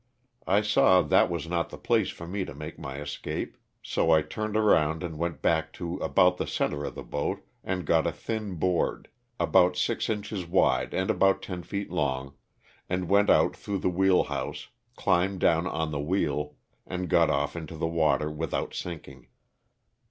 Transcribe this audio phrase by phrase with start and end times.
[0.47, 4.23] I saw that was not the place for me to make my escape, so I
[4.23, 8.11] turned around and went back to about the center of the boat and got a
[8.11, 9.09] thin board—
[9.39, 12.33] about six inches wide and about ten feet long—
[12.89, 16.55] and went out through the wheel house, climbed down on the wheel,
[16.87, 19.27] and got off into the water without sinking.